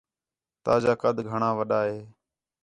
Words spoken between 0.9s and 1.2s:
قد